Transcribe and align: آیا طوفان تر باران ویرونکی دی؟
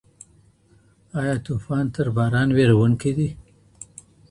آیا 1.19 1.35
طوفان 1.45 1.85
تر 1.95 2.07
باران 2.15 2.49
ویرونکی 2.57 3.11
دی؟ 3.17 3.29